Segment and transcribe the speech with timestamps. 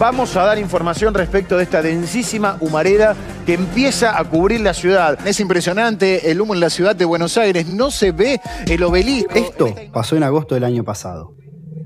[0.00, 5.18] vamos a dar información respecto de esta densísima humareda que empieza a cubrir la ciudad.
[5.26, 9.34] Es impresionante el humo en la ciudad de Buenos Aires, no se ve el obelisco.
[9.34, 11.36] Esto pasó en agosto del año pasado.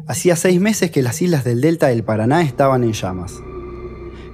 [0.06, 3.35] Hacía seis meses que las islas del delta del Paraná estaban en llamas.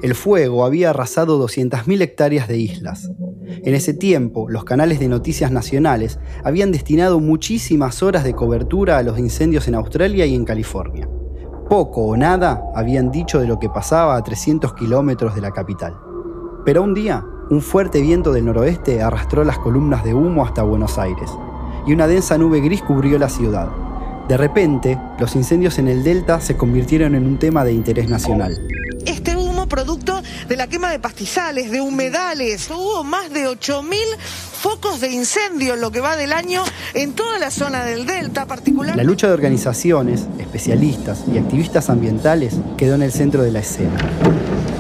[0.02, 3.10] El fuego había arrasado 200.000 hectáreas de islas.
[3.46, 9.02] En ese tiempo, los canales de noticias nacionales habían destinado muchísimas horas de cobertura a
[9.02, 11.08] los incendios en Australia y en California.
[11.70, 15.96] Poco o nada habían dicho de lo que pasaba a 300 kilómetros de la capital.
[16.64, 20.98] Pero un día, un fuerte viento del noroeste arrastró las columnas de humo hasta Buenos
[20.98, 21.30] Aires,
[21.86, 23.68] y una densa nube gris cubrió la ciudad.
[24.26, 28.60] De repente, los incendios en el delta se convirtieron en un tema de interés nacional.
[29.06, 32.68] Este humo producto de la quema de pastizales, de humedales.
[32.68, 33.96] Hubo más de 8.000
[34.60, 38.44] focos de incendio en lo que va del año en toda la zona del delta,
[38.44, 38.94] particular.
[38.94, 43.96] La lucha de organizaciones, especialistas y activistas ambientales quedó en el centro de la escena.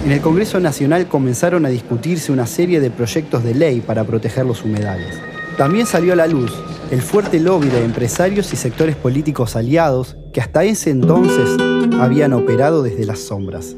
[0.04, 4.44] En el Congreso Nacional comenzaron a discutirse una serie de proyectos de ley para proteger
[4.44, 5.18] los humedales.
[5.56, 6.52] También salió a la luz
[6.90, 11.48] el fuerte lobby de empresarios y sectores políticos aliados que hasta ese entonces
[11.98, 13.74] habían operado desde las sombras.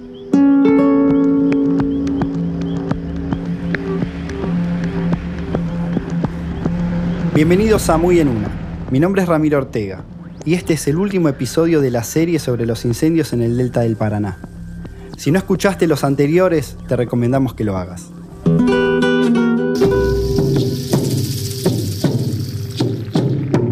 [7.35, 8.51] Bienvenidos a Muy en Una.
[8.91, 10.05] Mi nombre es Ramiro Ortega
[10.45, 13.81] y este es el último episodio de la serie sobre los incendios en el delta
[13.81, 14.37] del Paraná.
[15.17, 18.11] Si no escuchaste los anteriores, te recomendamos que lo hagas.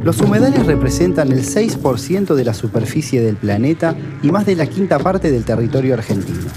[0.03, 4.98] Los humedales representan el 6% de la superficie del planeta y más de la quinta
[4.98, 6.48] parte del territorio argentino.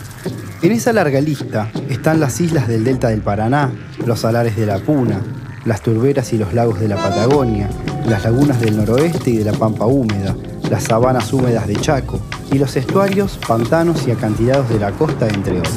[0.61, 3.73] En esa larga lista están las islas del delta del Paraná,
[4.05, 5.19] los salares de la Puna,
[5.65, 7.69] las turberas y los lagos de la Patagonia,
[8.07, 10.35] las lagunas del noroeste y de la Pampa húmeda,
[10.69, 12.19] las sabanas húmedas de Chaco
[12.51, 15.73] y los estuarios, pantanos y acantilados de la costa, entre otros.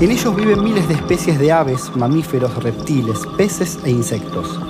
[0.00, 4.60] En ellos viven miles de especies de aves, mamíferos, reptiles, peces e insectos.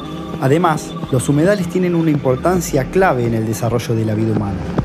[0.40, 4.77] Además, los humedales tienen una importancia clave en el desarrollo de la vida humana.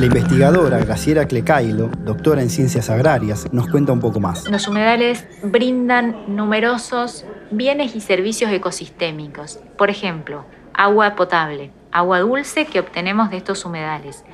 [0.00, 4.48] La investigadora Graciela Clecailo, doctora en ciencias agrarias, nos cuenta un poco más.
[4.50, 9.58] Los humedales brindan numerosos bienes y servicios ecosistémicos.
[9.76, 14.24] Por ejemplo, agua potable, agua dulce que obtenemos de estos humedales,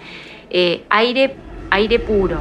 [0.51, 1.35] eh, aire,
[1.73, 2.39] aire puro,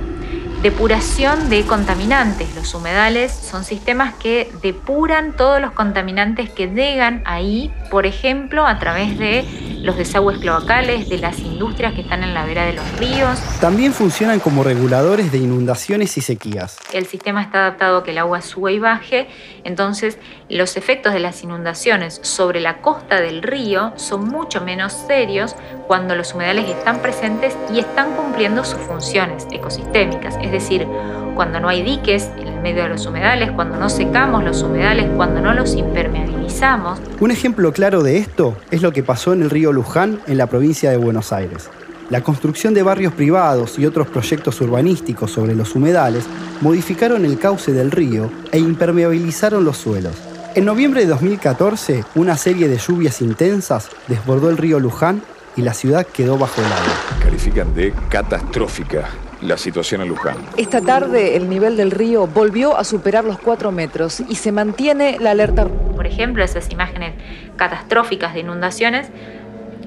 [0.62, 2.56] depuración de contaminantes.
[2.56, 8.78] Los humedales son sistemas que depuran todos los contaminantes que llegan ahí, por ejemplo, a
[8.78, 9.46] través de
[9.86, 13.40] los desagües cloacales, de las industrias que están en la vera de los ríos.
[13.62, 16.80] También funcionan como reguladores de inundaciones y sequías.
[16.92, 19.28] El sistema está adaptado a que el agua suba y baje,
[19.64, 20.18] entonces
[20.50, 26.16] los efectos de las inundaciones sobre la costa del río son mucho menos serios cuando
[26.16, 30.88] los humedales están presentes y están cumpliendo sus funciones ecosistémicas, es decir,
[31.36, 32.32] cuando no hay diques
[32.66, 37.00] medio de los humedales, cuando no secamos los humedales, cuando no los impermeabilizamos.
[37.20, 40.48] Un ejemplo claro de esto es lo que pasó en el río Luján, en la
[40.48, 41.70] provincia de Buenos Aires.
[42.10, 46.26] La construcción de barrios privados y otros proyectos urbanísticos sobre los humedales
[46.62, 50.16] modificaron el cauce del río e impermeabilizaron los suelos.
[50.56, 55.22] En noviembre de 2014, una serie de lluvias intensas desbordó el río Luján
[55.56, 57.22] y la ciudad quedó bajo el agua.
[57.22, 59.08] Califican de catastrófica
[59.42, 60.38] la situación en Luján.
[60.58, 65.18] Esta tarde el nivel del río volvió a superar los 4 metros y se mantiene
[65.20, 65.68] la alerta.
[65.68, 67.14] Por ejemplo, esas imágenes
[67.56, 69.08] catastróficas de inundaciones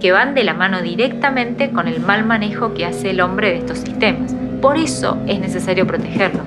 [0.00, 3.58] que van de la mano directamente con el mal manejo que hace el hombre de
[3.58, 4.34] estos sistemas.
[4.60, 6.42] Por eso es necesario protegerlo.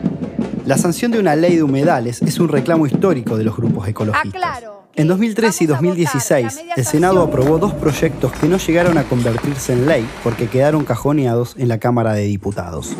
[0.66, 4.81] La sanción de una ley de humedales es un reclamo histórico de los grupos ecologistas.
[4.96, 9.86] En 2013 y 2016, el Senado aprobó dos proyectos que no llegaron a convertirse en
[9.86, 12.96] ley porque quedaron cajoneados en la Cámara de Diputados.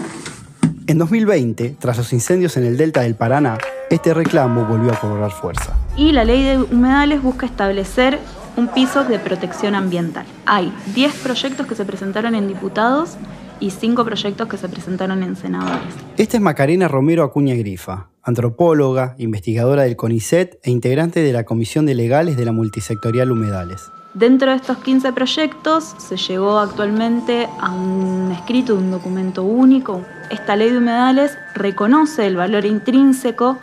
[0.88, 3.58] En 2020, tras los incendios en el delta del Paraná,
[3.90, 5.76] este reclamo volvió a cobrar fuerza.
[5.98, 8.20] Y la ley de humedales busca establecer
[8.56, 10.26] un piso de protección ambiental.
[10.46, 13.18] Hay 10 proyectos que se presentaron en diputados
[13.60, 15.94] y 5 proyectos que se presentaron en senadores.
[16.18, 21.86] Esta es Macarena Romero Acuña Grifa, antropóloga, investigadora del CONICET e integrante de la Comisión
[21.86, 23.92] de Legales de la Multisectorial Humedales.
[24.14, 30.04] Dentro de estos 15 proyectos se llegó actualmente a un escrito de un documento único.
[30.30, 33.58] Esta ley de humedales reconoce el valor intrínseco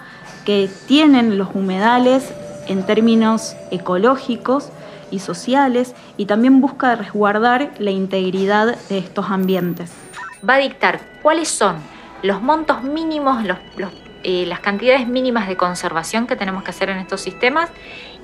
[0.47, 2.33] que tienen los humedales
[2.67, 4.71] en términos ecológicos
[5.11, 9.91] y sociales y también busca resguardar la integridad de estos ambientes.
[10.49, 11.77] Va a dictar cuáles son
[12.23, 13.45] los montos mínimos,
[14.23, 17.71] eh, las cantidades mínimas de conservación que tenemos que hacer en estos sistemas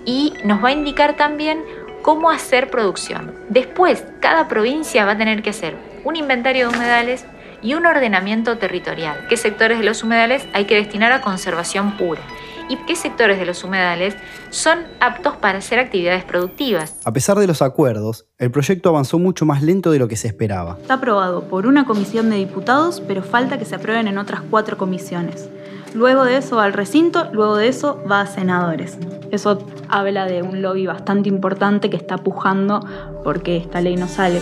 [0.05, 1.63] y nos va a indicar también
[2.03, 3.35] cómo hacer producción.
[3.49, 7.25] Después, cada provincia va a tener que hacer un inventario de humedales
[7.63, 9.27] y un ordenamiento territorial.
[9.29, 12.21] ¿Qué sectores de los humedales hay que destinar a conservación pura?
[12.69, 14.17] y qué sectores de los humedales
[14.51, 16.97] son aptos para hacer actividades productivas.
[17.05, 20.29] A pesar de los acuerdos, el proyecto avanzó mucho más lento de lo que se
[20.29, 20.79] esperaba.
[20.81, 24.77] Está aprobado por una comisión de diputados, pero falta que se aprueben en otras cuatro
[24.79, 25.49] comisiones.
[25.95, 28.99] Luego de eso va al recinto, luego de eso va a senadores.
[29.31, 32.85] Eso habla de un lobby bastante importante que está pujando
[33.23, 34.41] porque esta ley no salga.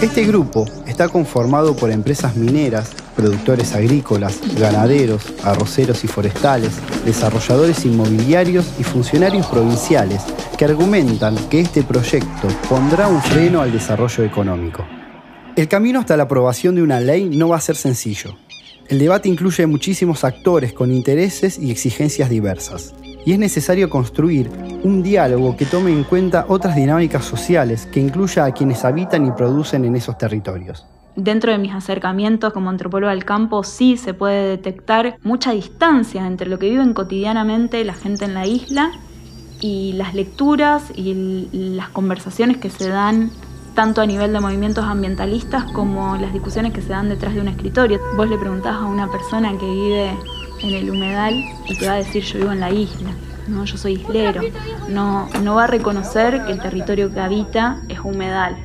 [0.00, 8.66] Este grupo está conformado por empresas mineras, productores agrícolas, ganaderos, arroceros y forestales, desarrolladores inmobiliarios
[8.78, 10.22] y funcionarios provinciales
[10.56, 14.86] que argumentan que este proyecto pondrá un freno al desarrollo económico.
[15.54, 18.34] El camino hasta la aprobación de una ley no va a ser sencillo.
[18.88, 22.94] El debate incluye muchísimos actores con intereses y exigencias diversas.
[23.24, 24.50] Y es necesario construir
[24.82, 29.30] un diálogo que tome en cuenta otras dinámicas sociales que incluya a quienes habitan y
[29.30, 30.86] producen en esos territorios.
[31.16, 36.50] Dentro de mis acercamientos como antropólogo del campo sí se puede detectar mucha distancia entre
[36.50, 38.90] lo que viven cotidianamente la gente en la isla
[39.60, 43.30] y las lecturas y las conversaciones que se dan
[43.74, 47.48] tanto a nivel de movimientos ambientalistas como las discusiones que se dan detrás de un
[47.48, 48.00] escritorio.
[48.16, 50.10] Vos le preguntás a una persona que vive
[50.62, 51.34] en el humedal
[51.66, 53.10] y te va a decir yo vivo en la isla,
[53.48, 54.42] no, yo soy islero.
[54.88, 58.56] No, no va a reconocer que el territorio que habita es humedal.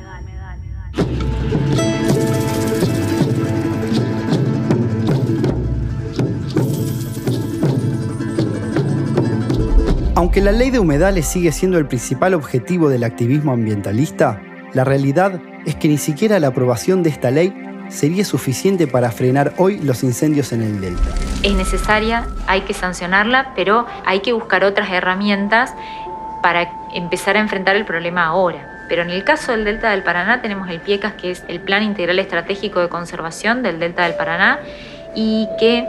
[10.14, 14.42] Aunque la ley de humedales sigue siendo el principal objetivo del activismo ambientalista,
[14.72, 17.52] la realidad es que ni siquiera la aprobación de esta ley
[17.88, 21.10] sería suficiente para frenar hoy los incendios en el delta.
[21.42, 25.74] Es necesaria, hay que sancionarla, pero hay que buscar otras herramientas
[26.42, 28.66] para empezar a enfrentar el problema ahora.
[28.88, 31.82] Pero en el caso del Delta del Paraná tenemos el PIECAS, que es el Plan
[31.82, 34.58] Integral Estratégico de Conservación del Delta del Paraná,
[35.14, 35.86] y que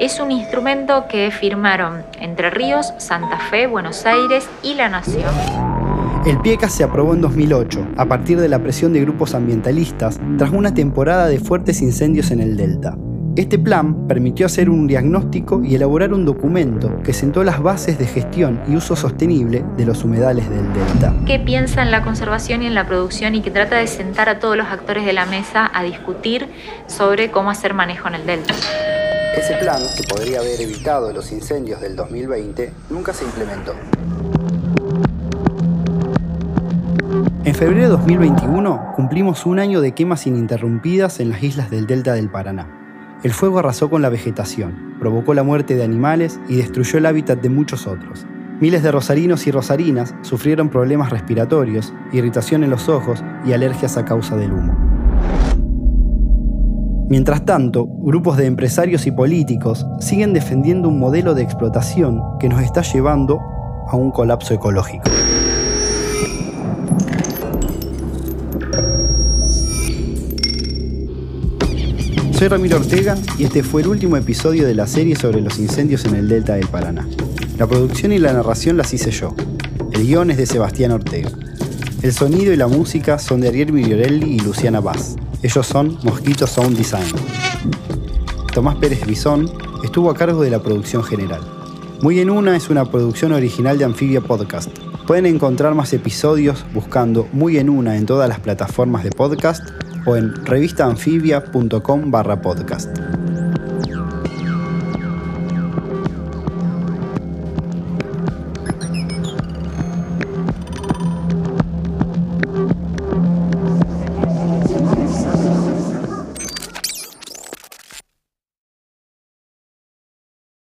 [0.00, 5.71] es un instrumento que firmaron Entre Ríos, Santa Fe, Buenos Aires y la Nación.
[6.24, 10.50] El PIECA se aprobó en 2008, a partir de la presión de grupos ambientalistas, tras
[10.50, 12.96] una temporada de fuertes incendios en el delta.
[13.34, 18.06] Este plan permitió hacer un diagnóstico y elaborar un documento que sentó las bases de
[18.06, 21.12] gestión y uso sostenible de los humedales del delta.
[21.26, 24.38] ¿Qué piensa en la conservación y en la producción y que trata de sentar a
[24.38, 26.46] todos los actores de la mesa a discutir
[26.86, 28.54] sobre cómo hacer manejo en el delta?
[29.36, 33.74] Ese plan, que podría haber evitado los incendios del 2020, nunca se implementó.
[37.44, 42.14] En febrero de 2021 cumplimos un año de quemas ininterrumpidas en las islas del delta
[42.14, 42.68] del Paraná.
[43.24, 47.40] El fuego arrasó con la vegetación, provocó la muerte de animales y destruyó el hábitat
[47.40, 48.26] de muchos otros.
[48.60, 54.04] Miles de rosarinos y rosarinas sufrieron problemas respiratorios, irritación en los ojos y alergias a
[54.04, 54.76] causa del humo.
[57.08, 62.62] Mientras tanto, grupos de empresarios y políticos siguen defendiendo un modelo de explotación que nos
[62.62, 63.40] está llevando
[63.88, 65.10] a un colapso ecológico.
[72.42, 76.04] Soy Ramiro Ortega y este fue el último episodio de la serie sobre los incendios
[76.06, 77.06] en el delta del Paraná.
[77.56, 79.32] La producción y la narración las hice yo.
[79.92, 81.30] El guion es de Sebastián Ortega.
[82.02, 85.14] El sonido y la música son de Ariel Migliorelli y Luciana Paz.
[85.44, 87.06] Ellos son Mosquito Sound Design.
[88.52, 89.48] Tomás Pérez Bisón
[89.84, 91.42] estuvo a cargo de la producción general.
[92.00, 94.68] Muy en una es una producción original de Amphibia Podcast.
[95.06, 99.62] Pueden encontrar más episodios buscando Muy en una en todas las plataformas de podcast
[100.06, 103.21] o en revistaanfibia.com barra podcast.